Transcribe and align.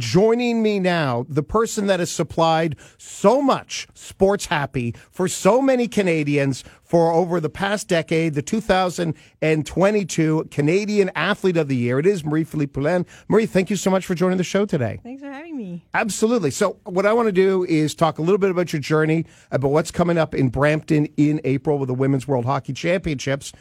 joining 0.00 0.62
me 0.62 0.80
now, 0.80 1.26
the 1.28 1.42
person 1.42 1.86
that 1.86 2.00
has 2.00 2.10
supplied 2.10 2.76
so 2.98 3.40
much 3.40 3.86
sports 3.94 4.46
happy 4.46 4.94
for 5.10 5.28
so 5.28 5.62
many 5.62 5.86
Canadians 5.86 6.64
for 6.82 7.12
over 7.12 7.38
the 7.38 7.50
past 7.50 7.86
decade, 7.86 8.34
the 8.34 8.42
2022 8.42 10.48
Canadian 10.50 11.10
Athlete 11.14 11.56
of 11.56 11.68
the 11.68 11.76
Year. 11.76 12.00
It 12.00 12.06
is 12.06 12.24
Marie 12.24 12.42
Philip 12.42 12.72
Poulin. 12.72 13.06
Marie, 13.28 13.46
thank 13.46 13.70
you 13.70 13.76
so 13.76 13.90
much 13.90 14.06
for 14.06 14.16
joining 14.16 14.38
the 14.38 14.44
show 14.44 14.66
today. 14.66 14.98
Thanks 15.04 15.22
for 15.22 15.30
having 15.30 15.56
me. 15.56 15.84
Absolutely. 15.94 16.50
So, 16.50 16.78
what 16.84 17.06
I 17.06 17.12
want 17.12 17.28
to 17.28 17.32
do 17.32 17.64
is 17.64 17.94
talk 17.94 18.18
a 18.18 18.22
little 18.22 18.38
bit 18.38 18.50
about 18.50 18.72
your 18.72 18.80
journey, 18.80 19.26
about 19.52 19.70
what's 19.70 19.90
coming 19.90 20.18
up 20.18 20.34
in 20.34 20.48
Brampton 20.48 21.06
in 21.16 21.40
April 21.44 21.78
with 21.78 21.88
the 21.88 21.94
Women's 21.94 22.26
World 22.26 22.46
Hockey 22.46 22.72
Championships. 22.72 23.52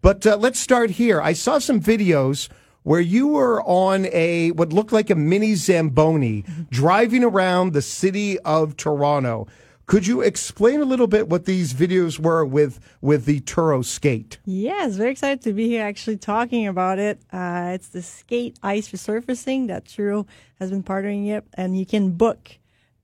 But 0.00 0.26
uh, 0.26 0.36
let's 0.36 0.60
start 0.60 0.90
here. 0.90 1.20
I 1.20 1.32
saw 1.32 1.58
some 1.58 1.80
videos 1.80 2.48
where 2.82 3.00
you 3.00 3.28
were 3.28 3.62
on 3.62 4.06
a 4.12 4.50
what 4.52 4.72
looked 4.72 4.92
like 4.92 5.10
a 5.10 5.14
mini 5.14 5.54
Zamboni 5.54 6.44
driving 6.70 7.24
around 7.24 7.72
the 7.72 7.82
city 7.82 8.38
of 8.40 8.76
Toronto. 8.76 9.46
Could 9.86 10.06
you 10.06 10.20
explain 10.20 10.82
a 10.82 10.84
little 10.84 11.06
bit 11.06 11.30
what 11.30 11.46
these 11.46 11.72
videos 11.72 12.18
were 12.18 12.44
with 12.44 12.78
with 13.00 13.24
the 13.24 13.40
Turo 13.40 13.82
skate? 13.82 14.38
Yes, 14.44 14.96
very 14.96 15.10
excited 15.12 15.40
to 15.42 15.54
be 15.54 15.66
here 15.66 15.82
actually 15.82 16.18
talking 16.18 16.66
about 16.66 16.98
it. 16.98 17.20
Uh, 17.32 17.70
it's 17.72 17.88
the 17.88 18.02
skate 18.02 18.58
ice 18.62 18.90
resurfacing 18.90 19.68
that 19.68 19.86
Turo 19.86 20.26
has 20.58 20.70
been 20.70 20.82
partnering 20.82 21.26
with, 21.34 21.44
and 21.54 21.78
you 21.78 21.86
can 21.86 22.10
book 22.12 22.58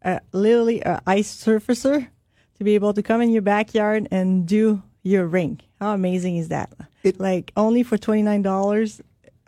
uh, 0.04 0.18
literally 0.32 0.82
an 0.82 1.00
ice 1.06 1.34
surfacer 1.34 2.08
to 2.58 2.64
be 2.64 2.74
able 2.74 2.92
to 2.92 3.02
come 3.02 3.22
in 3.22 3.30
your 3.30 3.40
backyard 3.42 4.06
and 4.10 4.46
do 4.46 4.82
your 5.02 5.26
rink. 5.26 5.62
How 5.80 5.94
amazing 5.94 6.36
is 6.36 6.48
that? 6.48 6.70
It- 7.02 7.18
like 7.18 7.50
only 7.56 7.82
for 7.82 7.96
twenty 7.96 8.22
nine 8.22 8.42
dollars. 8.42 9.00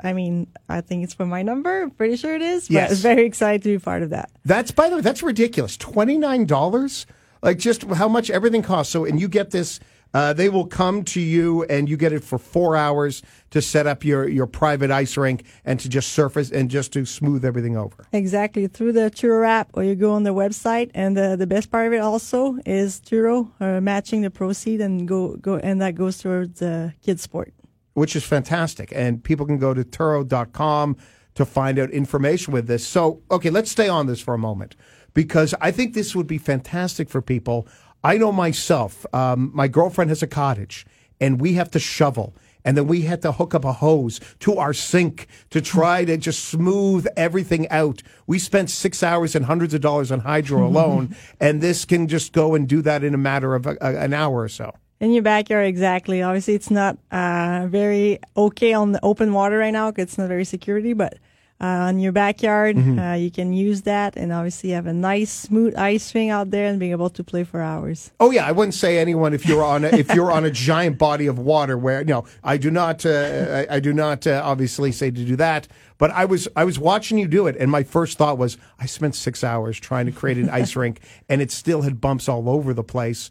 I 0.02 0.12
mean, 0.12 0.46
I 0.68 0.80
think 0.82 1.04
it's 1.04 1.14
for 1.14 1.26
my 1.26 1.42
number. 1.42 1.82
I'm 1.82 1.90
pretty 1.90 2.16
sure 2.16 2.34
it 2.34 2.42
is. 2.42 2.68
But 2.68 2.74
Yes. 2.74 2.90
I'm 2.92 2.96
very 2.98 3.24
excited 3.26 3.62
to 3.62 3.68
be 3.70 3.78
part 3.78 4.02
of 4.02 4.10
that. 4.10 4.30
That's 4.44 4.70
by 4.70 4.88
the 4.90 4.96
way, 4.96 5.02
that's 5.02 5.22
ridiculous. 5.22 5.76
Twenty 5.76 6.18
nine 6.18 6.44
dollars, 6.46 7.06
like 7.42 7.58
just 7.58 7.82
how 7.84 8.08
much 8.08 8.30
everything 8.30 8.62
costs. 8.62 8.92
So, 8.92 9.04
and 9.04 9.20
you 9.20 9.28
get 9.28 9.50
this. 9.50 9.80
Uh, 10.14 10.32
they 10.32 10.48
will 10.48 10.66
come 10.66 11.02
to 11.04 11.20
you, 11.20 11.64
and 11.64 11.90
you 11.90 11.96
get 11.96 12.10
it 12.10 12.24
for 12.24 12.38
four 12.38 12.74
hours 12.74 13.22
to 13.50 13.60
set 13.60 13.86
up 13.86 14.04
your 14.04 14.26
your 14.28 14.46
private 14.46 14.90
ice 14.90 15.16
rink 15.16 15.44
and 15.64 15.78
to 15.80 15.88
just 15.90 16.12
surface 16.12 16.50
and 16.50 16.70
just 16.70 16.92
to 16.92 17.04
smooth 17.04 17.44
everything 17.44 17.76
over. 17.76 18.06
Exactly 18.12 18.66
through 18.66 18.92
the 18.92 19.10
Turo 19.10 19.46
app, 19.46 19.68
or 19.74 19.82
you 19.82 19.94
go 19.94 20.12
on 20.12 20.22
the 20.22 20.32
website. 20.32 20.90
And 20.94 21.16
the 21.16 21.36
the 21.36 21.46
best 21.46 21.70
part 21.70 21.86
of 21.86 21.92
it 21.92 21.98
also 21.98 22.56
is 22.64 23.00
Turo 23.00 23.50
uh, 23.60 23.80
matching 23.80 24.22
the 24.22 24.30
proceed 24.30 24.80
and 24.80 25.06
go 25.08 25.36
go, 25.36 25.56
and 25.56 25.80
that 25.82 25.96
goes 25.96 26.18
towards 26.18 26.60
the 26.60 26.94
kids 27.02 27.22
sport. 27.22 27.52
Which 27.96 28.14
is 28.14 28.24
fantastic. 28.24 28.92
And 28.94 29.24
people 29.24 29.46
can 29.46 29.56
go 29.56 29.72
to 29.72 29.82
Turo.com 29.82 30.98
to 31.34 31.44
find 31.46 31.78
out 31.78 31.90
information 31.90 32.52
with 32.52 32.66
this. 32.66 32.86
So, 32.86 33.22
okay, 33.30 33.48
let's 33.48 33.70
stay 33.70 33.88
on 33.88 34.06
this 34.06 34.20
for 34.20 34.34
a 34.34 34.38
moment 34.38 34.76
because 35.14 35.54
I 35.62 35.70
think 35.70 35.94
this 35.94 36.14
would 36.14 36.26
be 36.26 36.36
fantastic 36.36 37.08
for 37.08 37.22
people. 37.22 37.66
I 38.04 38.18
know 38.18 38.32
myself, 38.32 39.06
um, 39.14 39.50
my 39.54 39.66
girlfriend 39.66 40.10
has 40.10 40.22
a 40.22 40.26
cottage 40.26 40.84
and 41.22 41.40
we 41.40 41.54
have 41.54 41.70
to 41.70 41.78
shovel. 41.78 42.34
And 42.66 42.76
then 42.76 42.86
we 42.86 43.02
had 43.02 43.22
to 43.22 43.32
hook 43.32 43.54
up 43.54 43.64
a 43.64 43.72
hose 43.72 44.20
to 44.40 44.58
our 44.58 44.74
sink 44.74 45.26
to 45.48 45.62
try 45.62 46.04
to 46.04 46.18
just 46.18 46.44
smooth 46.44 47.06
everything 47.16 47.66
out. 47.70 48.02
We 48.26 48.38
spent 48.38 48.68
six 48.68 49.02
hours 49.02 49.34
and 49.34 49.46
hundreds 49.46 49.72
of 49.72 49.80
dollars 49.80 50.12
on 50.12 50.20
hydro 50.20 50.66
alone, 50.66 51.16
and 51.40 51.62
this 51.62 51.86
can 51.86 52.08
just 52.08 52.32
go 52.32 52.54
and 52.54 52.68
do 52.68 52.82
that 52.82 53.04
in 53.04 53.14
a 53.14 53.18
matter 53.18 53.54
of 53.54 53.66
a, 53.66 53.78
a, 53.80 53.96
an 54.00 54.12
hour 54.12 54.40
or 54.40 54.48
so. 54.48 54.74
In 54.98 55.12
your 55.12 55.22
backyard, 55.22 55.66
exactly. 55.66 56.22
Obviously, 56.22 56.54
it's 56.54 56.70
not 56.70 56.96
uh, 57.10 57.66
very 57.68 58.18
okay 58.36 58.72
on 58.72 58.92
the 58.92 59.00
open 59.04 59.32
water 59.32 59.58
right 59.58 59.72
now 59.72 59.92
it's 59.96 60.16
not 60.16 60.28
very 60.28 60.44
security, 60.44 60.94
but 60.94 61.18
uh, 61.58 61.64
on 61.64 61.98
your 61.98 62.12
backyard, 62.12 62.76
uh, 62.98 63.12
you 63.12 63.30
can 63.30 63.54
use 63.54 63.82
that 63.82 64.14
and 64.16 64.30
obviously 64.30 64.70
have 64.70 64.86
a 64.86 64.92
nice, 64.92 65.30
smooth 65.30 65.74
ice 65.76 66.04
swing 66.04 66.28
out 66.28 66.50
there 66.50 66.66
and 66.66 66.78
being 66.78 66.90
able 66.90 67.08
to 67.08 67.24
play 67.24 67.44
for 67.44 67.62
hours. 67.62 68.10
Oh 68.20 68.30
yeah, 68.30 68.46
I 68.46 68.52
wouldn't 68.52 68.74
say 68.74 68.98
anyone 68.98 69.32
if 69.32 69.46
you're 69.46 69.64
on 69.64 69.84
a, 69.84 69.88
if 69.88 70.14
you're 70.14 70.30
on 70.30 70.44
a 70.44 70.50
giant 70.50 70.98
body 70.98 71.26
of 71.26 71.38
water 71.38 71.78
where 71.78 72.00
you 72.00 72.06
no, 72.06 72.26
I 72.44 72.58
do 72.58 72.70
not 72.70 73.06
uh, 73.06 73.66
I, 73.70 73.76
I 73.76 73.80
do 73.80 73.94
not 73.94 74.26
uh, 74.26 74.42
obviously 74.44 74.92
say 74.92 75.10
to 75.10 75.24
do 75.24 75.36
that. 75.36 75.66
But 75.96 76.10
I 76.10 76.26
was 76.26 76.46
I 76.54 76.64
was 76.64 76.78
watching 76.78 77.16
you 77.16 77.26
do 77.26 77.46
it, 77.46 77.56
and 77.58 77.70
my 77.70 77.84
first 77.84 78.18
thought 78.18 78.36
was 78.36 78.58
I 78.78 78.84
spent 78.84 79.14
six 79.14 79.42
hours 79.42 79.80
trying 79.80 80.04
to 80.06 80.12
create 80.12 80.36
an 80.36 80.50
ice 80.50 80.76
rink, 80.76 81.00
and 81.26 81.40
it 81.40 81.50
still 81.50 81.82
had 81.82 82.02
bumps 82.02 82.28
all 82.28 82.50
over 82.50 82.74
the 82.74 82.84
place. 82.84 83.30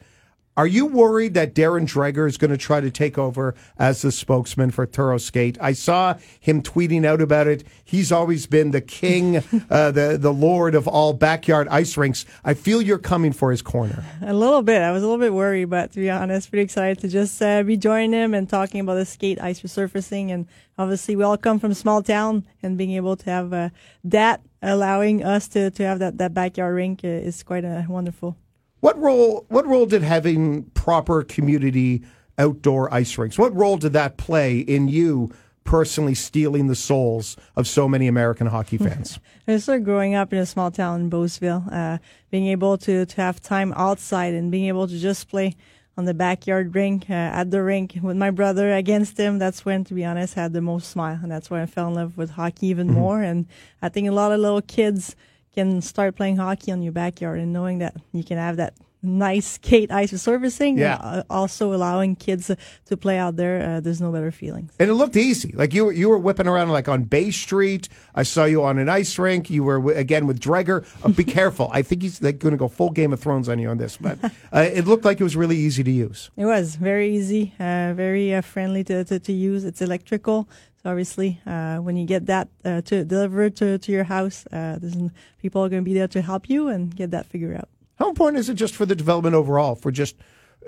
Are 0.57 0.67
you 0.67 0.85
worried 0.85 1.33
that 1.33 1.53
Darren 1.53 1.85
Dreger 1.85 2.29
is 2.29 2.37
going 2.37 2.51
to 2.51 2.57
try 2.57 2.79
to 2.79 2.89
take 2.89 3.17
over 3.17 3.55
as 3.77 4.01
the 4.01 4.11
spokesman 4.11 4.71
for 4.71 4.87
Turo 4.87 5.19
Skate? 5.19 5.57
I 5.59 5.73
saw 5.73 6.15
him 6.39 6.61
tweeting 6.61 7.05
out 7.05 7.19
about 7.21 7.47
it. 7.47 7.65
He's 7.83 8.09
always 8.09 8.47
been 8.47 8.71
the 8.71 8.79
king, 8.79 9.37
uh, 9.69 9.91
the 9.91 10.17
the 10.17 10.31
lord 10.31 10.73
of 10.73 10.87
all 10.87 11.11
backyard 11.11 11.67
ice 11.67 11.97
rinks. 11.97 12.25
I 12.45 12.53
feel 12.53 12.81
you're 12.81 12.97
coming 12.97 13.33
for 13.33 13.51
his 13.51 13.61
corner. 13.61 14.05
A 14.21 14.33
little 14.33 14.61
bit. 14.61 14.81
I 14.81 14.93
was 14.93 15.03
a 15.03 15.07
little 15.07 15.19
bit 15.19 15.33
worried, 15.33 15.65
but 15.65 15.91
to 15.91 15.99
be 15.99 16.09
honest, 16.09 16.49
pretty 16.49 16.63
excited 16.63 16.99
to 16.99 17.09
just 17.09 17.41
uh, 17.41 17.61
be 17.63 17.75
joining 17.75 18.13
him 18.13 18.33
and 18.33 18.49
talking 18.49 18.79
about 18.79 18.95
the 18.95 19.05
skate 19.05 19.41
ice 19.41 19.59
resurfacing. 19.59 20.31
And 20.31 20.47
obviously, 20.77 21.17
we 21.17 21.23
all 21.23 21.37
come 21.37 21.59
from 21.59 21.73
small 21.73 22.01
town, 22.01 22.45
and 22.63 22.77
being 22.77 22.91
able 22.91 23.17
to 23.17 23.29
have 23.29 23.51
uh, 23.51 23.69
that 24.05 24.39
allowing 24.61 25.21
us 25.21 25.49
to, 25.49 25.69
to 25.71 25.83
have 25.83 25.99
that, 25.99 26.17
that 26.17 26.33
backyard 26.33 26.75
rink 26.75 27.01
uh, 27.03 27.07
is 27.07 27.43
quite 27.43 27.65
uh, 27.65 27.83
wonderful. 27.89 28.37
What 28.79 28.99
role? 28.99 29.45
What 29.49 29.65
role 29.65 29.85
did 29.85 30.03
having 30.03 30.63
proper 30.71 31.23
community 31.23 32.03
outdoor 32.37 32.93
ice 32.93 33.17
rinks? 33.17 33.37
What 33.37 33.55
role 33.55 33.77
did 33.77 33.93
that 33.93 34.17
play 34.17 34.59
in 34.59 34.87
you 34.87 35.31
personally 35.63 36.13
stealing 36.13 36.67
the 36.67 36.75
souls 36.75 37.35
of 37.55 37.67
so 37.67 37.87
many 37.87 38.07
American 38.07 38.47
hockey 38.47 38.77
fans? 38.85 39.19
I 39.47 39.57
started 39.57 39.85
growing 39.85 40.15
up 40.15 40.31
in 40.31 40.39
a 40.39 40.45
small 40.45 40.71
town 40.71 41.01
in 41.01 41.09
Beauceville, 41.09 41.63
uh, 41.71 41.97
being 42.31 42.47
able 42.47 42.77
to, 42.79 43.05
to 43.05 43.15
have 43.17 43.41
time 43.41 43.73
outside 43.75 44.33
and 44.33 44.51
being 44.51 44.67
able 44.67 44.87
to 44.87 44.97
just 44.97 45.29
play 45.29 45.55
on 45.97 46.05
the 46.05 46.13
backyard 46.13 46.75
rink, 46.75 47.09
uh, 47.09 47.13
at 47.13 47.51
the 47.51 47.63
rink 47.63 47.97
with 48.01 48.17
my 48.17 48.29
brother 48.29 48.73
against 48.73 49.17
him. 49.17 49.39
That's 49.39 49.63
when, 49.63 49.83
to 49.85 49.93
be 49.93 50.03
honest, 50.03 50.37
I 50.37 50.41
had 50.43 50.53
the 50.53 50.61
most 50.61 50.89
smile. 50.89 51.19
And 51.21 51.31
that's 51.31 51.49
when 51.49 51.61
I 51.61 51.65
fell 51.65 51.87
in 51.87 51.93
love 51.93 52.17
with 52.17 52.31
hockey 52.31 52.67
even 52.67 52.87
more. 52.87 53.21
And 53.21 53.47
I 53.81 53.89
think 53.89 54.07
a 54.07 54.11
lot 54.11 54.33
of 54.33 54.39
little 54.39 54.61
kids 54.61 55.15
can 55.55 55.81
start 55.81 56.15
playing 56.15 56.37
hockey 56.37 56.71
on 56.71 56.81
your 56.81 56.93
backyard 56.93 57.39
and 57.39 57.51
knowing 57.53 57.79
that 57.79 57.95
you 58.11 58.23
can 58.23 58.37
have 58.37 58.57
that 58.57 58.73
nice 59.05 59.45
skate 59.45 59.91
ice 59.91 60.11
resurfacing. 60.11 60.77
Yeah. 60.77 60.95
Uh, 60.95 61.23
also 61.29 61.73
allowing 61.73 62.15
kids 62.15 62.51
to 62.85 62.97
play 62.97 63.17
out 63.17 63.35
there. 63.35 63.61
Uh, 63.61 63.79
there's 63.79 64.01
no 64.01 64.11
better 64.11 64.31
feelings. 64.31 64.73
And 64.79 64.89
it 64.89 64.93
looked 64.95 65.15
easy. 65.15 65.51
Like 65.53 65.73
you 65.73 65.85
were 65.85 65.91
you 65.91 66.09
were 66.09 66.17
whipping 66.17 66.47
around 66.47 66.69
like 66.69 66.87
on 66.87 67.03
Bay 67.03 67.31
Street. 67.31 67.87
I 68.13 68.23
saw 68.23 68.45
you 68.45 68.63
on 68.63 68.77
an 68.77 68.89
ice 68.89 69.17
rink. 69.17 69.49
You 69.49 69.63
were 69.63 69.93
again 69.93 70.27
with 70.27 70.39
Dreger. 70.39 70.85
Uh, 71.03 71.09
be 71.09 71.23
careful. 71.39 71.69
I 71.71 71.81
think 71.81 72.01
he's 72.01 72.19
going 72.19 72.39
to 72.39 72.57
go 72.57 72.67
full 72.67 72.89
Game 72.89 73.13
of 73.13 73.19
Thrones 73.19 73.47
on 73.47 73.59
you 73.59 73.69
on 73.69 73.77
this. 73.77 73.97
But 73.97 74.23
uh, 74.23 74.29
it 74.73 74.85
looked 74.85 75.05
like 75.05 75.19
it 75.19 75.23
was 75.23 75.35
really 75.35 75.57
easy 75.57 75.83
to 75.83 75.91
use. 75.91 76.31
It 76.35 76.45
was 76.45 76.75
very 76.75 77.15
easy, 77.15 77.53
uh, 77.59 77.93
very 77.95 78.33
uh, 78.33 78.41
friendly 78.41 78.83
to, 78.85 79.03
to, 79.05 79.19
to 79.19 79.31
use. 79.31 79.63
It's 79.63 79.81
electrical. 79.81 80.49
Obviously, 80.85 81.41
uh, 81.47 81.77
when 81.77 81.97
you 81.97 82.05
get 82.05 82.27
that 82.27 82.47
uh, 82.63 82.81
to 82.81 83.03
delivered 83.03 83.55
to, 83.57 83.77
to 83.79 83.91
your 83.91 84.03
house, 84.03 84.45
uh, 84.51 84.77
there's 84.79 84.95
people 85.41 85.63
are 85.63 85.69
going 85.69 85.81
to 85.81 85.85
be 85.85 85.93
there 85.93 86.07
to 86.07 86.21
help 86.21 86.47
you 86.49 86.67
and 86.67 86.95
get 86.95 87.11
that 87.11 87.25
figured 87.25 87.57
out. 87.57 87.69
How 87.95 88.09
important 88.09 88.39
is 88.39 88.49
it 88.49 88.55
just 88.55 88.75
for 88.75 88.85
the 88.85 88.95
development 88.95 89.35
overall, 89.35 89.75
for 89.75 89.91
just 89.91 90.15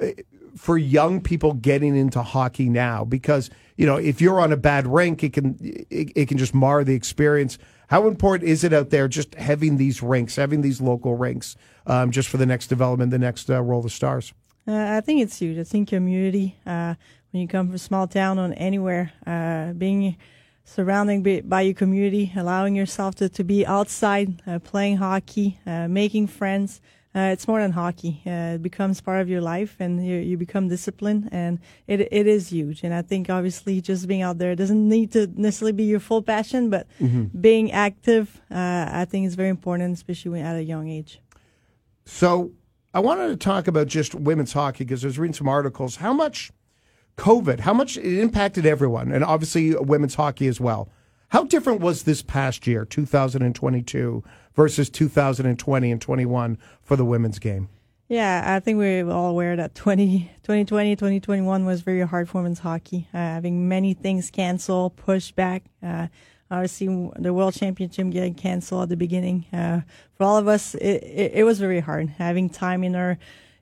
uh, 0.02 0.08
for 0.56 0.78
young 0.78 1.22
people 1.22 1.54
getting 1.54 1.96
into 1.96 2.24
hockey 2.24 2.68
now? 2.68 3.06
Because 3.06 3.50
you 3.76 3.86
know, 3.86 3.98
if 3.98 4.20
you're 4.20 4.40
on 4.40 4.52
a 4.52 4.58
bad 4.58 4.88
rink, 4.88 5.24
it 5.24 5.34
can 5.34 5.56
it, 5.62 6.12
it 6.16 6.28
can 6.28 6.38
just 6.38 6.54
mar 6.54 6.84
the 6.84 6.96
experience. 6.96 7.60
How 7.88 8.08
important 8.08 8.50
is 8.50 8.64
it 8.64 8.74
out 8.74 8.90
there 8.90 9.08
just 9.08 9.36
having 9.36 9.78
these 9.78 10.02
rinks, 10.04 10.36
having 10.36 10.62
these 10.62 10.82
local 10.82 11.16
rinks, 11.16 11.56
um, 11.86 12.12
just 12.12 12.28
for 12.28 12.38
the 12.38 12.46
next 12.46 12.68
development, 12.68 13.12
the 13.12 13.20
next 13.20 13.50
uh, 13.50 13.62
roll 13.62 13.86
of 13.86 13.92
stars? 13.92 14.34
Uh, 14.68 14.98
I 14.98 15.02
think 15.02 15.22
it's 15.22 15.40
huge. 15.40 15.58
I 15.58 15.64
think 15.64 15.88
community, 15.88 16.58
uh, 16.66 16.96
when 17.32 17.42
you 17.42 17.48
come 17.48 17.68
from 17.68 17.76
a 17.76 17.80
small 17.80 18.08
town 18.08 18.40
or 18.40 18.54
anywhere, 18.58 19.12
uh, 19.26 19.74
being 19.74 20.18
surrounding 20.64 21.42
by, 21.48 21.62
your 21.62 21.74
community, 21.74 22.32
allowing 22.36 22.76
yourself 22.76 23.16
to, 23.16 23.30
to 23.30 23.44
be 23.44 23.66
outside, 23.66 24.42
uh, 24.46 24.60
playing 24.60 24.98
hockey, 24.98 25.60
uh, 25.66 25.88
making 25.88 26.28
friends. 26.28 26.82
Uh, 27.16 27.32
it's 27.32 27.48
more 27.48 27.62
than 27.62 27.72
hockey. 27.72 28.22
Uh, 28.28 28.56
it 28.56 28.62
becomes 28.62 29.02
part 29.02 29.22
of 29.22 29.30
your 29.30 29.42
life, 29.42 29.78
and 29.80 30.06
you, 30.06 30.18
you 30.18 30.38
become 30.38 30.68
disciplined, 30.68 31.30
and 31.32 31.58
it 31.88 32.02
it 32.12 32.28
is 32.28 32.50
huge. 32.50 32.84
And 32.84 32.94
I 32.94 33.02
think 33.02 33.28
obviously 33.30 33.82
just 33.82 34.08
being 34.08 34.22
out 34.22 34.38
there 34.38 34.56
doesn't 34.56 34.88
need 34.88 35.14
to 35.14 35.26
necessarily 35.36 35.72
be 35.72 35.86
your 35.86 36.00
full 36.00 36.22
passion, 36.22 36.70
but 36.70 36.86
being 37.42 37.72
active, 37.72 38.40
uh, 38.52 38.90
I 38.92 39.06
think 39.06 39.26
is 39.26 39.34
very 39.34 39.50
important, 39.50 39.96
especially 39.96 40.32
when 40.32 40.46
at 40.46 40.58
a 40.58 40.64
young 40.64 40.90
age. 40.90 41.20
So 42.06 42.52
I 42.94 43.00
wanted 43.00 43.30
to 43.30 43.38
talk 43.38 43.68
about 43.68 43.88
just 43.88 44.14
women's 44.14 44.54
hockey 44.54 44.84
because 44.84 45.04
I 45.04 45.08
was 45.08 45.18
reading 45.18 45.34
some 45.34 45.48
articles. 45.48 45.96
How 45.96 46.14
much 46.14 46.52
COVID, 47.18 47.62
how 47.62 47.74
much 47.74 47.98
it 47.98 48.20
impacted 48.20 48.66
everyone, 48.66 49.12
and 49.12 49.24
obviously 49.24 49.76
women's 49.76 50.16
hockey 50.16 50.48
as 50.48 50.60
well. 50.60 50.90
How 51.30 51.44
different 51.44 51.82
was 51.82 52.04
this 52.04 52.22
past 52.22 52.68
year, 52.68 52.86
2022, 52.86 54.24
versus 54.56 54.90
2020 54.90 55.92
and 55.92 56.02
21 56.02 56.58
for 56.82 56.96
the 56.96 57.04
women's 57.04 57.40
game? 57.40 57.70
Yeah, 58.08 58.44
I 58.46 58.62
think 58.62 58.78
we're 58.78 59.10
all 59.10 59.32
aware 59.32 59.58
that 59.58 59.76
20, 59.76 60.32
2020, 60.44 60.96
2021 60.96 61.66
was 61.66 61.82
very 61.82 62.02
hard 62.02 62.30
for 62.30 62.38
women's 62.38 62.60
hockey, 62.60 63.10
uh, 63.14 63.18
having 63.18 63.68
many 63.68 63.94
things 63.94 64.32
canceled, 64.32 64.96
pushed 64.96 65.36
back. 65.36 65.64
Uh, 65.84 66.08
obviously 66.50 66.88
the 67.18 67.34
World 67.34 67.54
Championship 67.54 68.10
getting 68.10 68.34
canceled 68.34 68.84
at 68.84 68.90
the 68.90 68.96
beginning. 68.96 69.46
Uh, 69.52 69.82
for 70.16 70.24
all 70.24 70.38
of 70.38 70.48
us, 70.48 70.76
it, 70.76 71.04
it, 71.04 71.32
it 71.36 71.44
was 71.44 71.60
very 71.60 71.80
hard 71.80 72.10
having 72.10 72.50
time 72.50 72.84
in 72.84 72.96
our 72.96 73.18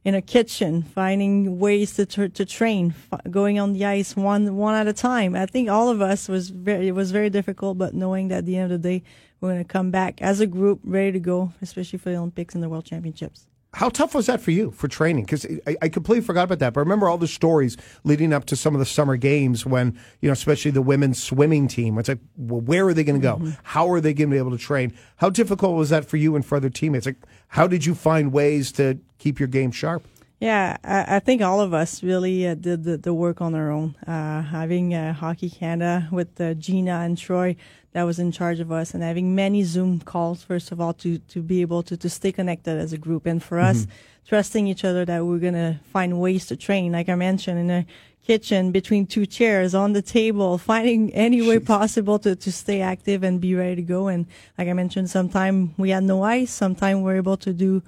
in 0.06 0.14
a 0.14 0.22
kitchen, 0.22 0.84
finding 0.84 1.58
ways 1.60 1.96
to 1.96 2.06
to, 2.06 2.46
train, 2.46 2.94
f- 3.12 3.20
going 3.32 3.60
on 3.60 3.74
the 3.74 3.84
ice 3.84 4.16
one 4.16 4.56
one 4.56 4.76
at 4.76 4.88
a 4.88 4.94
time. 4.94 5.36
I 5.36 5.48
think 5.48 5.68
all 5.68 5.90
of 5.90 6.00
us 6.00 6.30
was 6.30 6.52
very 6.52 6.88
it 6.88 6.92
was 6.92 7.12
very 7.12 7.32
difficult, 7.32 7.78
but 7.80 7.96
knowing 7.96 8.28
that 8.30 8.38
at 8.40 8.46
the 8.46 8.56
end 8.56 8.72
of 8.72 8.82
the 8.82 8.90
day 9.00 9.04
we're 9.42 9.50
going 9.50 9.64
to 9.64 9.68
come 9.68 9.92
back 9.92 10.22
as 10.22 10.40
a 10.40 10.48
group, 10.48 10.80
ready 10.84 11.12
to 11.12 11.20
go, 11.20 11.52
especially 11.62 12.00
for 12.00 12.12
the 12.12 12.18
Olympics 12.18 12.54
and 12.54 12.64
the 12.64 12.70
World 12.70 12.86
Championships. 12.86 13.48
How 13.76 13.90
tough 13.90 14.16
was 14.16 14.28
that 14.28 14.40
for 14.40 14.52
you 14.52 14.72
for 14.72 14.88
training? 14.88 15.26
Because 15.26 15.46
I, 15.68 15.76
I, 15.82 15.90
completely 15.90 16.24
forgot 16.24 16.46
about 16.46 16.60
that. 16.60 16.74
But 16.74 16.80
I 16.80 16.84
remember 16.84 17.10
all 17.10 17.18
the 17.18 17.28
stories 17.28 17.76
leading 18.06 18.32
up 18.32 18.46
to 18.46 18.56
some 18.56 18.74
of 18.74 18.80
the 18.80 18.86
summer 18.86 19.18
games 19.18 19.66
when, 19.66 20.00
you 20.22 20.30
know, 20.30 20.34
especially 20.34 20.72
the 20.72 20.82
women's 20.82 21.22
swimming 21.22 21.68
team. 21.68 21.98
It's 21.98 22.08
like, 22.08 22.20
well, 22.38 22.62
where 22.62 22.88
are 22.88 22.94
they 22.94 23.04
going 23.04 23.20
to 23.20 23.22
go? 23.22 23.36
Mm-hmm. 23.36 23.52
How 23.64 23.90
are 23.90 24.00
they 24.00 24.14
going 24.14 24.30
to 24.30 24.34
be 24.34 24.38
able 24.38 24.52
to 24.52 24.58
train? 24.58 24.94
How 25.18 25.30
difficult 25.30 25.76
was 25.76 25.90
that 25.90 26.06
for 26.06 26.16
you 26.16 26.38
and 26.38 26.46
for 26.46 26.56
other 26.56 26.70
teammates? 26.70 27.06
Like, 27.06 27.18
how 27.50 27.68
did 27.68 27.86
you 27.86 27.96
find 27.96 28.32
ways 28.32 28.72
to 28.74 28.98
keep 29.20 29.42
your 29.42 29.50
game 29.50 29.72
sharp? 29.72 30.08
Yeah, 30.46 30.78
I, 30.84 31.16
I 31.16 31.20
think 31.22 31.42
all 31.42 31.60
of 31.60 31.74
us 31.74 32.04
really 32.04 32.48
uh, 32.48 32.54
did 32.54 32.84
the, 32.84 32.98
the, 32.98 33.16
work 33.16 33.42
on 33.42 33.56
our 33.56 33.72
own. 33.72 33.96
Uh, 34.06 34.44
having 34.44 34.94
uh, 34.94 35.12
Hockey 35.12 35.50
Canada 35.50 36.08
with 36.12 36.40
uh, 36.40 36.54
Gina 36.54 37.00
and 37.00 37.18
Troy 37.18 37.56
that 37.94 38.04
was 38.04 38.20
in 38.20 38.32
charge 38.32 38.60
of 38.60 38.72
us, 38.72 38.94
and 38.94 39.02
having 39.02 39.34
many 39.34 39.64
Zoom 39.64 40.02
calls, 40.02 40.44
first 40.44 40.72
of 40.72 40.80
all, 40.80 40.94
to, 40.94 41.18
to 41.18 41.42
be 41.42 41.62
able 41.62 41.82
to, 41.82 41.98
to 41.98 42.08
stay 42.08 42.32
connected 42.32 42.78
as 42.78 42.94
a 42.94 42.98
group. 43.00 43.26
And 43.26 43.42
for 43.42 43.58
mm-hmm. 43.58 43.72
us, 43.72 43.88
trusting 44.28 44.68
each 44.68 44.86
other 44.86 45.04
that 45.06 45.26
we're 45.26 45.40
going 45.40 45.56
to 45.56 45.80
find 45.92 46.22
ways 46.22 46.46
to 46.48 46.56
train, 46.56 46.92
like 46.92 47.10
I 47.10 47.16
mentioned, 47.16 47.58
in 47.58 47.68
the 47.68 47.86
kitchen, 48.24 48.72
between 48.72 49.08
two 49.08 49.26
chairs, 49.26 49.74
on 49.74 49.94
the 49.94 50.02
table, 50.04 50.60
finding 50.60 51.12
any 51.16 51.42
way 51.42 51.58
possible 51.58 52.20
to, 52.20 52.36
to 52.36 52.52
stay 52.52 52.82
active 52.82 53.24
and 53.24 53.42
be 53.42 53.56
ready 53.56 53.78
to 53.78 53.82
go. 53.82 54.10
And 54.10 54.28
like 54.60 54.68
I 54.68 54.74
mentioned, 54.74 55.10
sometime 55.10 55.74
we 55.76 55.90
had 55.90 56.04
no 56.04 56.22
ice, 56.22 56.52
sometime 56.52 57.02
we're 57.02 57.16
able 57.16 57.38
to 57.38 57.52
do 57.52 57.82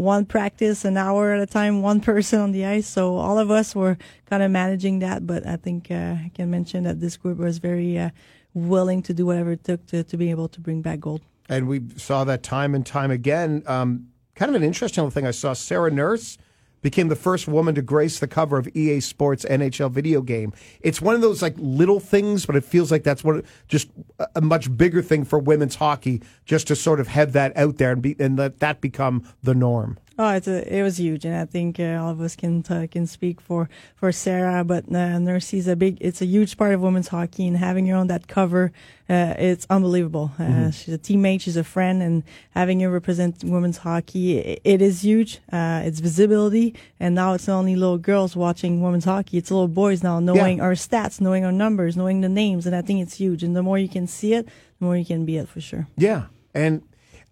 one 0.00 0.24
practice 0.24 0.84
an 0.84 0.96
hour 0.96 1.32
at 1.32 1.40
a 1.40 1.46
time, 1.46 1.82
one 1.82 2.00
person 2.00 2.40
on 2.40 2.52
the 2.52 2.64
ice. 2.64 2.88
So 2.88 3.16
all 3.16 3.38
of 3.38 3.50
us 3.50 3.74
were 3.74 3.98
kind 4.26 4.42
of 4.42 4.50
managing 4.50 5.00
that. 5.00 5.26
But 5.26 5.46
I 5.46 5.56
think 5.56 5.90
uh, 5.90 6.16
I 6.24 6.30
can 6.34 6.50
mention 6.50 6.84
that 6.84 7.00
this 7.00 7.16
group 7.16 7.38
was 7.38 7.58
very 7.58 7.98
uh, 7.98 8.10
willing 8.54 9.02
to 9.02 9.14
do 9.14 9.26
whatever 9.26 9.52
it 9.52 9.64
took 9.64 9.86
to, 9.86 10.02
to 10.02 10.16
be 10.16 10.30
able 10.30 10.48
to 10.48 10.60
bring 10.60 10.82
back 10.82 11.00
gold. 11.00 11.20
And 11.48 11.68
we 11.68 11.82
saw 11.96 12.24
that 12.24 12.42
time 12.42 12.74
and 12.74 12.86
time 12.86 13.10
again. 13.10 13.62
Um, 13.66 14.08
kind 14.34 14.48
of 14.48 14.54
an 14.54 14.62
interesting 14.66 15.10
thing 15.10 15.26
I 15.26 15.32
saw 15.32 15.52
Sarah 15.52 15.90
Nurse 15.90 16.38
became 16.82 17.08
the 17.08 17.16
first 17.16 17.46
woman 17.46 17.74
to 17.74 17.82
grace 17.82 18.18
the 18.18 18.28
cover 18.28 18.58
of 18.58 18.68
EA 18.74 19.00
Sports 19.00 19.44
NHL 19.44 19.90
video 19.90 20.22
game. 20.22 20.52
It's 20.80 21.00
one 21.00 21.14
of 21.14 21.20
those 21.20 21.42
like 21.42 21.54
little 21.58 22.00
things, 22.00 22.46
but 22.46 22.56
it 22.56 22.64
feels 22.64 22.90
like 22.90 23.04
that's 23.04 23.24
what 23.24 23.44
just 23.68 23.90
a 24.34 24.40
much 24.40 24.76
bigger 24.76 25.02
thing 25.02 25.24
for 25.24 25.38
women's 25.38 25.76
hockey, 25.76 26.22
just 26.44 26.66
to 26.68 26.76
sort 26.76 27.00
of 27.00 27.08
have 27.08 27.32
that 27.32 27.56
out 27.56 27.78
there 27.78 27.92
and 27.92 28.02
be 28.02 28.16
and 28.18 28.38
let 28.38 28.60
that 28.60 28.80
become 28.80 29.24
the 29.42 29.54
norm. 29.54 29.98
Oh, 30.22 30.28
it's 30.34 30.46
a, 30.46 30.76
it 30.78 30.82
was 30.82 31.00
huge, 31.00 31.24
and 31.24 31.34
I 31.34 31.46
think 31.46 31.80
uh, 31.80 31.98
all 31.98 32.10
of 32.10 32.20
us 32.20 32.36
can 32.36 32.62
uh, 32.68 32.86
can 32.90 33.06
speak 33.06 33.40
for 33.40 33.70
for 33.96 34.12
Sarah. 34.12 34.62
But 34.64 34.84
uh, 34.94 35.18
Nursey's 35.18 35.66
a 35.66 35.74
big, 35.74 35.96
it's 35.98 36.20
a 36.20 36.26
huge 36.26 36.58
part 36.58 36.74
of 36.74 36.82
women's 36.82 37.08
hockey, 37.08 37.48
and 37.48 37.56
having 37.56 37.86
her 37.86 37.96
on 37.96 38.08
that 38.08 38.28
cover, 38.28 38.70
uh, 39.08 39.32
it's 39.38 39.66
unbelievable. 39.70 40.32
Uh, 40.38 40.42
mm-hmm. 40.42 40.70
She's 40.72 40.92
a 40.92 40.98
teammate, 40.98 41.40
she's 41.40 41.56
a 41.56 41.64
friend, 41.64 42.02
and 42.02 42.22
having 42.50 42.80
her 42.80 42.90
represent 42.90 43.42
women's 43.42 43.78
hockey, 43.78 44.36
it, 44.36 44.60
it 44.62 44.82
is 44.82 45.02
huge. 45.02 45.38
Uh, 45.50 45.80
it's 45.86 46.00
visibility, 46.00 46.74
and 46.98 47.14
now 47.14 47.32
it's 47.32 47.48
not 47.48 47.56
only 47.56 47.74
little 47.74 47.96
girls 47.96 48.36
watching 48.36 48.82
women's 48.82 49.06
hockey; 49.06 49.38
it's 49.38 49.50
little 49.50 49.68
boys 49.68 50.02
now 50.02 50.20
knowing 50.20 50.58
yeah. 50.58 50.64
our 50.64 50.74
stats, 50.74 51.18
knowing 51.22 51.46
our 51.46 51.52
numbers, 51.52 51.96
knowing 51.96 52.20
the 52.20 52.28
names, 52.28 52.66
and 52.66 52.76
I 52.76 52.82
think 52.82 53.00
it's 53.00 53.14
huge. 53.14 53.42
And 53.42 53.56
the 53.56 53.62
more 53.62 53.78
you 53.78 53.88
can 53.88 54.06
see 54.06 54.34
it, 54.34 54.44
the 54.44 54.84
more 54.84 54.98
you 54.98 55.06
can 55.06 55.24
be 55.24 55.38
it 55.38 55.48
for 55.48 55.62
sure. 55.62 55.88
Yeah, 55.96 56.24
and 56.52 56.82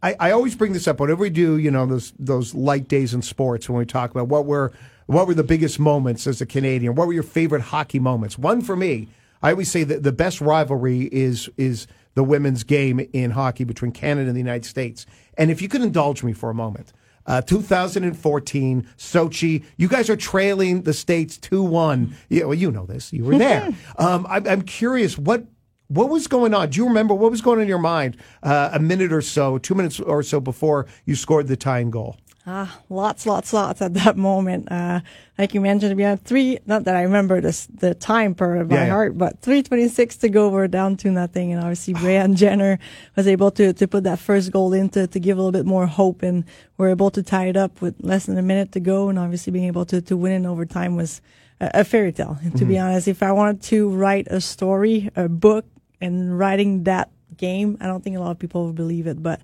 I, 0.02 0.16
I 0.20 0.30
always 0.30 0.54
bring 0.54 0.72
this 0.72 0.86
up 0.86 1.00
whenever 1.00 1.20
we 1.22 1.30
do, 1.30 1.58
you 1.58 1.70
know, 1.70 1.86
those 1.86 2.12
those 2.18 2.54
light 2.54 2.88
days 2.88 3.14
in 3.14 3.22
sports 3.22 3.68
when 3.68 3.78
we 3.78 3.86
talk 3.86 4.10
about 4.10 4.28
what 4.28 4.46
were 4.46 4.72
what 5.06 5.26
were 5.26 5.34
the 5.34 5.44
biggest 5.44 5.78
moments 5.78 6.26
as 6.26 6.40
a 6.40 6.46
Canadian. 6.46 6.94
What 6.94 7.06
were 7.06 7.12
your 7.12 7.22
favorite 7.22 7.62
hockey 7.62 7.98
moments? 7.98 8.38
One 8.38 8.60
for 8.60 8.76
me, 8.76 9.08
I 9.42 9.50
always 9.50 9.70
say 9.70 9.84
that 9.84 10.02
the 10.02 10.12
best 10.12 10.40
rivalry 10.40 11.08
is 11.12 11.50
is 11.56 11.86
the 12.14 12.24
women's 12.24 12.64
game 12.64 13.00
in 13.12 13.32
hockey 13.32 13.64
between 13.64 13.92
Canada 13.92 14.28
and 14.28 14.36
the 14.36 14.40
United 14.40 14.64
States. 14.64 15.06
And 15.36 15.50
if 15.50 15.60
you 15.62 15.68
could 15.68 15.82
indulge 15.82 16.22
me 16.22 16.32
for 16.32 16.50
a 16.50 16.54
moment. 16.54 16.92
Uh, 17.26 17.42
2014, 17.42 18.88
Sochi. 18.96 19.62
You 19.76 19.86
guys 19.86 20.08
are 20.08 20.16
trailing 20.16 20.82
the 20.82 20.94
states 20.94 21.36
2 21.36 21.62
1. 21.62 22.16
Yeah, 22.30 22.44
well, 22.44 22.54
you 22.54 22.70
know 22.70 22.86
this. 22.86 23.12
You 23.12 23.24
were 23.24 23.36
there. 23.36 23.68
um, 23.98 24.26
I'm, 24.30 24.48
I'm 24.48 24.62
curious, 24.62 25.18
what 25.18 25.44
what 25.88 26.08
was 26.08 26.26
going 26.26 26.54
on? 26.54 26.70
Do 26.70 26.78
you 26.78 26.86
remember 26.86 27.14
what 27.14 27.30
was 27.30 27.40
going 27.40 27.58
on 27.58 27.62
in 27.62 27.68
your 27.68 27.78
mind 27.78 28.16
uh, 28.42 28.70
a 28.72 28.78
minute 28.78 29.12
or 29.12 29.22
so, 29.22 29.58
two 29.58 29.74
minutes 29.74 29.98
or 29.98 30.22
so 30.22 30.40
before 30.40 30.86
you 31.04 31.16
scored 31.16 31.48
the 31.48 31.56
tying 31.56 31.90
goal? 31.90 32.16
Ah, 32.50 32.80
lots, 32.88 33.26
lots, 33.26 33.52
lots 33.52 33.82
at 33.82 33.92
that 33.92 34.16
moment. 34.16 34.72
Uh, 34.72 35.00
like 35.36 35.52
you 35.52 35.60
mentioned, 35.60 35.94
we 35.96 36.02
had 36.02 36.24
three, 36.24 36.58
not 36.64 36.84
that 36.84 36.96
I 36.96 37.02
remember 37.02 37.42
this, 37.42 37.66
the 37.66 37.94
time 37.94 38.34
per 38.34 38.64
by 38.64 38.74
yeah, 38.74 38.84
yeah. 38.84 38.90
heart, 38.90 39.18
but 39.18 39.40
326 39.42 40.16
to 40.16 40.28
go. 40.30 40.48
We're 40.48 40.66
down 40.66 40.96
to 40.98 41.10
nothing. 41.10 41.52
And 41.52 41.60
obviously, 41.60 41.92
Brianne 41.92 42.34
Jenner 42.36 42.78
was 43.16 43.26
able 43.26 43.50
to, 43.50 43.74
to 43.74 43.86
put 43.86 44.04
that 44.04 44.18
first 44.18 44.50
goal 44.50 44.72
in 44.72 44.88
to, 44.90 45.06
to 45.06 45.20
give 45.20 45.36
a 45.36 45.40
little 45.42 45.52
bit 45.52 45.66
more 45.66 45.86
hope. 45.86 46.22
And 46.22 46.44
we're 46.78 46.88
able 46.88 47.10
to 47.10 47.22
tie 47.22 47.48
it 47.48 47.56
up 47.56 47.82
with 47.82 47.96
less 48.00 48.24
than 48.24 48.38
a 48.38 48.42
minute 48.42 48.72
to 48.72 48.80
go. 48.80 49.10
And 49.10 49.18
obviously, 49.18 49.52
being 49.52 49.66
able 49.66 49.84
to, 49.84 50.00
to 50.00 50.16
win 50.16 50.32
in 50.32 50.46
overtime 50.46 50.96
was 50.96 51.20
a, 51.60 51.70
a 51.74 51.84
fairy 51.84 52.12
tale. 52.12 52.38
And 52.42 52.52
to 52.52 52.60
mm-hmm. 52.60 52.68
be 52.68 52.78
honest, 52.78 53.08
if 53.08 53.22
I 53.22 53.32
wanted 53.32 53.60
to 53.64 53.90
write 53.90 54.26
a 54.28 54.40
story, 54.40 55.10
a 55.16 55.28
book, 55.28 55.66
and 56.00 56.38
writing 56.38 56.84
that 56.84 57.10
game, 57.36 57.76
I 57.80 57.86
don't 57.86 58.02
think 58.02 58.16
a 58.16 58.20
lot 58.20 58.30
of 58.30 58.38
people 58.38 58.72
believe 58.72 59.06
it, 59.06 59.22
but 59.22 59.40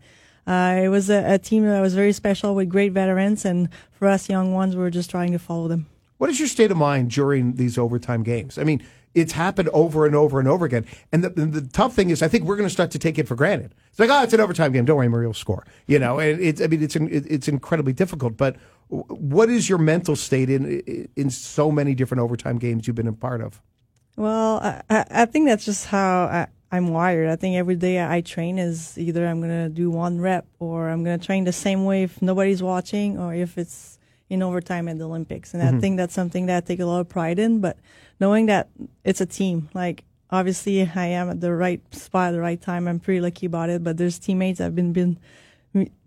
uh, 0.47 0.81
it 0.83 0.89
was 0.89 1.11
a, 1.11 1.35
a, 1.35 1.39
team 1.39 1.65
that 1.65 1.81
was 1.81 1.95
very 1.95 2.13
special 2.13 2.55
with 2.55 2.69
great 2.69 2.93
veterans, 2.93 3.45
and 3.45 3.69
for 3.93 4.09
us 4.09 4.29
young 4.29 4.53
ones, 4.53 4.77
we 4.77 4.83
were 4.83 4.91
just 4.91 5.11
trying 5.11 5.33
to 5.33 5.39
follow 5.39 5.69
them. 5.69 5.87
What 6.19 6.31
is 6.31 6.39
your 6.39 6.49
state 6.49 6.71
of 6.71 6.77
mind 6.77 7.11
during 7.11 7.55
these 7.55 7.79
overtime 7.79 8.23
games? 8.23 8.59
I 8.59 8.65
mean, 8.65 8.83
it's 9.15 9.33
happened 9.33 9.69
over 9.73 10.07
and 10.07 10.15
over 10.15 10.39
and 10.39 10.49
over 10.49 10.65
again. 10.65 10.87
And 11.13 11.25
the, 11.25 11.31
the, 11.31 11.47
the 11.47 11.69
tough 11.69 11.95
thing 11.95 12.11
is, 12.11 12.23
I 12.23 12.29
think 12.29 12.45
we're 12.45 12.57
going 12.57 12.69
to 12.69 12.73
start 12.73 12.91
to 12.93 12.99
take 12.99 13.19
it 13.19 13.29
for 13.29 13.37
granted. 13.37 13.75
It's 13.91 13.99
like, 13.99 14.11
oh, 14.11 14.23
it's 14.23 14.33
an 14.33 14.41
overtime 14.41 14.73
game. 14.73 14.85
Don't 14.85 14.97
worry, 14.97 15.09
Marie 15.09 15.27
will 15.27 15.35
score. 15.35 15.65
You 15.87 15.99
know, 15.99 16.19
and 16.19 16.41
it's, 16.41 16.61
I 16.61 16.67
mean, 16.67 16.83
it's, 16.83 16.97
it's 16.97 17.49
incredibly 17.49 17.93
difficult. 17.93 18.37
But 18.37 18.57
what 18.89 19.49
is 19.49 19.69
your 19.69 19.79
mental 19.79 20.17
state 20.17 20.51
in, 20.51 21.09
in 21.17 21.31
so 21.31 21.71
many 21.71 21.95
different 21.95 22.23
overtime 22.23 22.59
games 22.59 22.87
you've 22.87 22.97
been 22.97 23.07
a 23.07 23.13
part 23.13 23.41
of? 23.41 23.61
Well, 24.17 24.61
I, 24.89 25.05
I 25.11 25.25
think 25.27 25.47
that's 25.47 25.65
just 25.65 25.87
how 25.87 26.25
I, 26.25 26.47
I'm 26.71 26.89
wired. 26.89 27.29
I 27.29 27.37
think 27.37 27.57
every 27.57 27.77
day 27.77 28.05
I 28.05 28.21
train 28.21 28.59
is 28.59 28.97
either 28.99 29.27
I'm 29.27 29.41
gonna 29.41 29.69
do 29.69 29.91
one 29.91 30.21
rep 30.21 30.47
or 30.59 30.89
I'm 30.89 31.05
gonna 31.05 31.19
train 31.19 31.45
the 31.45 31.53
same 31.53 31.85
way 31.85 32.05
if 32.05 32.21
nobody's 32.23 32.63
watching 32.63 33.19
or 33.19 33.35
if 33.35 33.59
it's 33.59 33.99
in 34.29 34.43
overtime 34.43 34.89
at 34.89 34.99
the 34.99 35.05
Olympics. 35.05 35.55
And 35.55 35.63
mm-hmm. 35.63 35.77
I 35.77 35.81
think 35.81 35.97
that's 35.97 36.15
something 36.15 36.47
that 36.47 36.57
I 36.57 36.61
take 36.67 36.81
a 36.81 36.87
lot 36.87 37.01
of 37.01 37.09
pride 37.09 37.39
in. 37.39 37.61
But 37.61 37.79
knowing 38.21 38.47
that 38.47 38.69
it's 39.05 39.21
a 39.21 39.27
team, 39.27 39.69
like 39.75 40.05
obviously 40.31 40.83
I 40.83 41.07
am 41.07 41.31
at 41.31 41.41
the 41.41 41.53
right 41.53 41.81
spot 41.95 42.29
at 42.29 42.33
the 42.33 42.41
right 42.41 42.61
time. 42.61 42.89
I'm 42.89 43.01
pretty 43.01 43.21
lucky 43.21 43.47
about 43.47 43.71
it. 43.71 43.83
But 43.83 43.97
there's 43.97 44.19
teammates 44.19 44.61
I've 44.61 44.75
been 44.75 44.93
been 44.93 45.19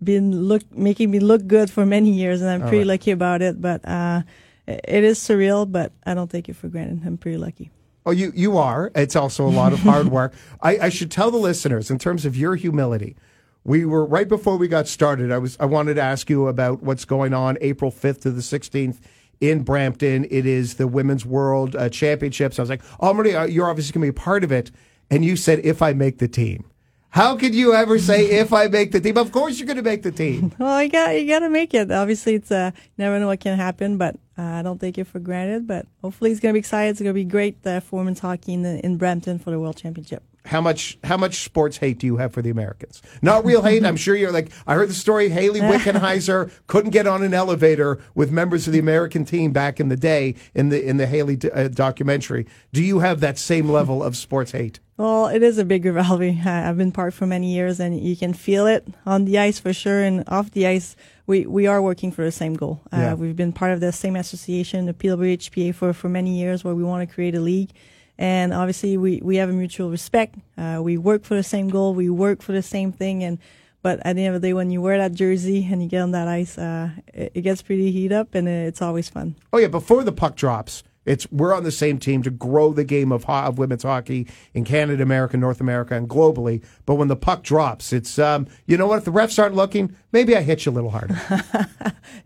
been 0.02 0.48
look 0.48 0.62
making 0.74 1.10
me 1.10 1.20
look 1.20 1.46
good 1.46 1.70
for 1.70 1.84
many 1.84 2.10
years, 2.10 2.40
and 2.40 2.50
I'm 2.50 2.62
pretty 2.62 2.78
right. 2.78 2.86
lucky 2.86 3.10
about 3.10 3.42
it. 3.42 3.60
But 3.60 3.86
uh, 3.86 4.22
it 4.66 5.04
is 5.04 5.18
surreal, 5.18 5.70
but 5.70 5.92
I 6.04 6.14
don't 6.14 6.30
take 6.30 6.48
it 6.48 6.56
for 6.56 6.68
granted. 6.68 7.02
I'm 7.06 7.18
pretty 7.18 7.38
lucky. 7.38 7.70
Oh, 8.08 8.10
you 8.10 8.32
you 8.34 8.56
are. 8.56 8.90
It's 8.94 9.14
also 9.14 9.46
a 9.46 9.52
lot 9.52 9.74
of 9.74 9.80
hard 9.80 10.08
work. 10.10 10.32
I, 10.62 10.78
I 10.78 10.88
should 10.88 11.10
tell 11.10 11.30
the 11.30 11.36
listeners 11.36 11.90
in 11.90 11.98
terms 11.98 12.24
of 12.24 12.38
your 12.38 12.56
humility. 12.56 13.16
We 13.64 13.84
were 13.84 14.02
right 14.06 14.26
before 14.26 14.56
we 14.56 14.66
got 14.66 14.88
started. 14.88 15.30
I 15.30 15.36
was 15.36 15.58
I 15.60 15.66
wanted 15.66 15.94
to 15.96 16.00
ask 16.00 16.30
you 16.30 16.48
about 16.48 16.82
what's 16.82 17.04
going 17.04 17.34
on 17.34 17.58
April 17.60 17.90
fifth 17.90 18.20
to 18.22 18.30
the 18.30 18.40
sixteenth 18.40 19.06
in 19.42 19.62
Brampton. 19.62 20.26
It 20.30 20.46
is 20.46 20.76
the 20.76 20.86
Women's 20.86 21.26
World 21.26 21.76
uh, 21.76 21.90
Championships. 21.90 22.58
I 22.58 22.62
was 22.62 22.70
like, 22.70 22.80
oh, 22.98 23.12
Maria, 23.12 23.46
you're 23.46 23.68
obviously 23.68 23.92
going 23.92 24.06
to 24.06 24.10
be 24.10 24.18
a 24.18 24.24
part 24.24 24.42
of 24.42 24.52
it. 24.52 24.70
And 25.10 25.22
you 25.22 25.36
said, 25.36 25.60
if 25.62 25.82
I 25.82 25.92
make 25.92 26.16
the 26.16 26.28
team. 26.28 26.64
How 27.10 27.36
could 27.36 27.54
you 27.54 27.74
ever 27.74 27.98
say 27.98 28.26
if 28.38 28.52
I 28.52 28.68
make 28.68 28.92
the 28.92 29.00
team? 29.00 29.16
Of 29.16 29.32
course 29.32 29.58
you're 29.58 29.66
going 29.66 29.78
to 29.78 29.82
make 29.82 30.02
the 30.02 30.12
team. 30.12 30.52
Well, 30.58 30.82
you 30.82 30.90
got 30.90 31.10
you 31.18 31.26
got 31.26 31.40
to 31.40 31.48
make 31.48 31.72
it. 31.72 31.90
Obviously, 31.90 32.34
it's 32.34 32.50
uh, 32.50 32.72
never 32.98 33.18
know 33.18 33.28
what 33.28 33.40
can 33.40 33.56
happen, 33.56 33.96
but 33.96 34.16
uh, 34.36 34.42
I 34.42 34.62
don't 34.62 34.80
take 34.80 34.98
it 34.98 35.06
for 35.06 35.18
granted. 35.18 35.66
But 35.66 35.86
hopefully, 36.02 36.30
it's 36.30 36.40
going 36.40 36.52
to 36.52 36.54
be 36.54 36.60
exciting. 36.60 36.90
It's 36.90 37.00
going 37.00 37.10
to 37.10 37.14
be 37.14 37.24
great 37.24 37.66
uh, 37.66 37.80
women's 37.90 38.20
hockey 38.20 38.54
in, 38.54 38.62
the, 38.62 38.84
in 38.84 38.98
Brampton 38.98 39.38
for 39.38 39.50
the 39.50 39.58
World 39.58 39.76
Championship 39.76 40.22
how 40.48 40.60
much 40.62 40.98
how 41.04 41.16
much 41.16 41.44
sports 41.44 41.76
hate 41.76 41.98
do 41.98 42.06
you 42.06 42.16
have 42.16 42.32
for 42.32 42.40
the 42.42 42.50
Americans? 42.50 43.02
Not 43.20 43.44
real 43.44 43.62
hate. 43.62 43.84
I'm 43.84 43.96
sure 43.96 44.16
you're 44.16 44.32
like 44.32 44.50
I 44.66 44.74
heard 44.74 44.88
the 44.88 44.94
story. 44.94 45.28
Hayley 45.28 45.60
Wickenheiser 45.72 46.50
couldn't 46.66 46.90
get 46.90 47.06
on 47.06 47.22
an 47.22 47.34
elevator 47.34 47.98
with 48.14 48.30
members 48.30 48.66
of 48.66 48.72
the 48.72 48.78
American 48.78 49.24
team 49.24 49.52
back 49.52 49.78
in 49.78 49.88
the 49.88 49.96
day 49.96 50.34
in 50.54 50.70
the 50.70 50.82
in 50.82 50.96
the 50.96 51.06
Hayley 51.06 51.38
uh, 51.52 51.68
documentary. 51.68 52.46
Do 52.72 52.82
you 52.82 53.00
have 53.00 53.20
that 53.20 53.38
same 53.38 53.68
level 53.68 54.02
of 54.02 54.16
sports 54.16 54.52
hate? 54.52 54.80
Well, 54.96 55.26
it 55.28 55.42
is 55.44 55.58
a 55.58 55.64
big 55.64 55.84
rivalry. 55.84 56.40
I've 56.44 56.76
been 56.76 56.92
part 56.92 57.14
for 57.14 57.26
many 57.26 57.54
years, 57.54 57.78
and 57.78 58.00
you 58.00 58.16
can 58.16 58.32
feel 58.32 58.66
it 58.66 58.88
on 59.06 59.26
the 59.26 59.38
ice 59.38 59.60
for 59.60 59.72
sure, 59.72 60.02
and 60.02 60.24
off 60.28 60.50
the 60.50 60.66
ice. 60.66 60.96
We, 61.26 61.46
we 61.46 61.66
are 61.66 61.80
working 61.80 62.10
for 62.10 62.24
the 62.24 62.32
same 62.32 62.54
goal. 62.54 62.80
Uh, 62.90 63.14
We've 63.16 63.36
been 63.36 63.52
part 63.52 63.72
of 63.72 63.80
the 63.80 63.92
same 63.92 64.16
association, 64.16 64.86
the 64.86 64.94
PWHPA, 64.94 65.74
for, 65.74 65.92
for 65.92 66.08
many 66.08 66.38
years, 66.40 66.64
where 66.64 66.74
we 66.74 66.82
want 66.82 67.06
to 67.06 67.14
create 67.14 67.34
a 67.34 67.40
league 67.40 67.70
and 68.18 68.52
obviously 68.52 68.96
we 68.96 69.20
we 69.22 69.36
have 69.36 69.48
a 69.48 69.52
mutual 69.52 69.90
respect. 69.90 70.34
Uh, 70.56 70.80
we 70.82 70.98
work 70.98 71.24
for 71.24 71.34
the 71.36 71.42
same 71.42 71.68
goal. 71.68 71.94
We 71.94 72.10
work 72.10 72.42
for 72.42 72.52
the 72.52 72.62
same 72.62 72.92
thing, 72.92 73.22
and 73.24 73.38
but 73.82 74.00
at 74.04 74.16
the 74.16 74.24
end 74.26 74.34
of 74.34 74.42
the 74.42 74.48
day, 74.48 74.52
when 74.54 74.70
you 74.70 74.80
wear 74.82 74.98
that 74.98 75.14
jersey 75.14 75.66
and 75.70 75.82
you 75.82 75.88
get 75.88 76.00
on 76.02 76.10
that 76.10 76.26
ice, 76.28 76.58
uh, 76.58 76.90
it, 77.14 77.32
it 77.34 77.40
gets 77.42 77.62
pretty 77.62 77.92
heat 77.92 78.10
up, 78.12 78.34
and 78.34 78.48
it's 78.48 78.82
always 78.82 79.08
fun. 79.08 79.36
Oh 79.52 79.58
yeah, 79.58 79.68
before 79.68 80.02
the 80.02 80.10
puck 80.12 80.34
drops, 80.34 80.82
it's 81.06 81.30
we're 81.30 81.54
on 81.54 81.62
the 81.62 81.70
same 81.70 81.98
team 81.98 82.22
to 82.24 82.30
grow 82.30 82.72
the 82.72 82.82
game 82.84 83.12
of, 83.12 83.24
ho- 83.24 83.32
of 83.48 83.56
women's 83.56 83.84
hockey 83.84 84.26
in 84.52 84.64
Canada, 84.64 85.02
America, 85.02 85.36
North 85.36 85.60
America, 85.60 85.94
and 85.94 86.08
globally. 86.08 86.62
But 86.86 86.96
when 86.96 87.06
the 87.08 87.16
puck 87.16 87.42
drops, 87.44 87.92
it's 87.92 88.18
um, 88.18 88.46
you 88.66 88.76
know 88.76 88.88
what? 88.88 88.98
If 88.98 89.04
the 89.04 89.12
refs 89.12 89.38
aren't 89.40 89.54
looking, 89.54 89.94
maybe 90.12 90.36
I 90.36 90.42
hit 90.42 90.66
you 90.66 90.72
a 90.72 90.74
little 90.74 90.90
harder. 90.90 91.16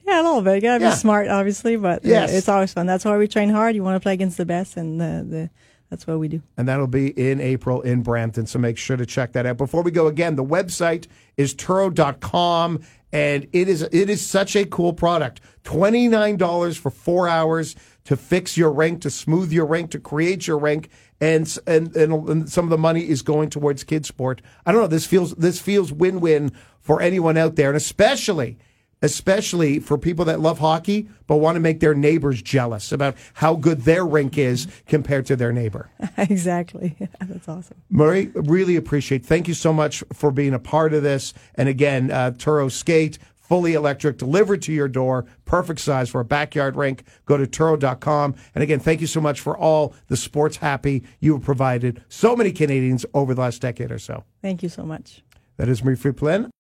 Yeah, 0.07 0.21
a 0.21 0.25
little 0.25 0.43
bit. 0.43 0.57
You 0.57 0.61
gotta 0.63 0.85
Yeah. 0.85 0.91
be 0.91 0.97
smart, 0.97 1.29
obviously, 1.29 1.77
but 1.77 2.05
uh, 2.05 2.09
Yes. 2.09 2.33
it's 2.33 2.49
always 2.49 2.73
fun. 2.73 2.87
That's 2.87 3.05
why 3.05 3.17
we 3.17 3.29
train 3.29 3.49
hard. 3.51 3.75
You 3.75 3.83
want 3.85 3.97
to 3.97 4.01
play 4.01 4.13
against 4.15 4.37
the 4.37 4.45
best, 4.45 4.77
and 4.77 5.01
uh, 5.01 5.23
the 5.23 5.51
that's 5.93 6.07
what 6.07 6.19
we 6.19 6.27
do. 6.27 6.43
and 6.57 6.67
that'll 6.67 6.87
be 6.87 7.09
in 7.09 7.39
April 7.39 7.83
in 7.83 8.03
Brampton. 8.03 8.47
So 8.47 8.59
make 8.59 8.79
sure 8.79 8.97
to 8.97 9.05
check 9.05 9.33
that 9.33 9.45
out. 9.45 9.59
Before 9.59 9.83
we 9.83 9.91
go 9.91 10.07
again, 10.07 10.37
the 10.37 10.45
website 10.45 11.07
is 11.37 11.55
Turo.com 11.55 12.81
and 13.13 13.47
it 13.53 13.69
is 13.69 13.83
it 13.83 14.09
is 14.09 14.27
such 14.27 14.57
a 14.57 14.65
cool 14.65 14.95
product. 14.95 15.43
Twenty 15.65 16.09
nine 16.09 16.39
dollars 16.39 16.79
for 16.79 16.91
four 16.91 17.29
hours 17.29 17.77
to 18.05 18.17
fix 18.17 18.57
your 18.57 18.73
rank, 18.73 19.03
to 19.03 19.11
smooth 19.11 19.53
your 19.53 19.67
rank, 19.67 19.91
to 19.91 19.99
create 20.01 20.47
your 20.47 20.57
rank, 20.59 20.89
and 21.21 21.59
and 21.67 21.95
and, 21.95 22.27
and 22.27 22.49
some 22.49 22.65
of 22.65 22.71
the 22.71 22.79
money 22.79 23.07
is 23.07 23.21
going 23.21 23.51
towards 23.51 23.85
kids 23.85 24.09
sport. 24.09 24.41
I 24.65 24.73
don't 24.73 24.81
know. 24.81 24.87
This 24.87 25.05
feels 25.05 25.35
this 25.35 25.61
feels 25.61 25.93
win 25.93 26.21
win 26.21 26.53
for 26.81 27.03
anyone 27.03 27.37
out 27.37 27.57
there, 27.57 27.69
and 27.69 27.77
especially 27.77 28.57
especially 29.03 29.81
for 29.81 29.99
people 29.99 30.25
that 30.25 30.41
love 30.41 30.61
hockey 30.61 31.09
but 31.27 31.37
want 31.37 31.57
to 31.57 31.61
make 31.61 31.81
their 31.81 31.95
neighbors 31.95 32.41
jealous 32.41 32.93
about 32.93 33.17
how 33.35 33.55
good 33.55 33.83
their 33.83 34.07
rink 34.07 34.39
is 34.39 34.67
compared 34.87 35.27
to 35.27 35.37
their 35.37 35.53
neighbor. 35.53 35.91
exactly. 36.17 36.97
that's 37.21 37.49
awesome. 37.49 37.77
Murray, 37.91 38.31
really 38.35 38.77
appreciate. 38.77 39.27
Thank 39.27 39.49
you 39.49 39.55
so 39.55 39.73
much 39.73 40.03
for 40.13 40.31
being 40.31 40.55
a 40.55 40.59
part 40.59 40.95
of 40.95 41.03
this. 41.03 41.35
And 41.57 41.69
again, 41.69 42.11
uh, 42.11 42.33
Turo 42.33 42.71
Skate, 42.71 43.19
fully 43.37 43.75
electric, 43.75 44.17
delivered 44.17 44.63
to 44.63 44.73
your 44.73 44.89
door, 44.89 45.27
perfect 45.45 45.81
size 45.81 46.09
for 46.09 46.21
a 46.21 46.25
backyard 46.25 46.77
rink. 46.77 47.05
Go 47.27 47.37
to 47.37 47.47
Turo.com. 47.47 48.35
And 48.55 48.63
again, 48.63 48.81
thank 48.81 49.01
you 49.01 49.07
so 49.07 49.21
much 49.21 49.41
for 49.41 49.57
all 49.57 49.95
the 50.09 50.17
sports 50.17 50.57
happy 50.57 51.05
you 51.21 51.35
have 51.35 51.43
provided 51.43 52.03
so 52.09 52.35
many 52.35 52.53
Canadians 52.53 53.05
over 53.13 53.35
the 53.35 53.43
last 53.43 53.61
decade 53.61 53.91
or 53.91 53.99
so. 53.99 54.25
Thank 54.41 54.63
you 54.63 54.69
so 54.69 54.85
much. 54.85 55.23
That 55.59 55.69
is 55.69 55.85
Marie 55.85 55.97
Friplin. 55.97 56.51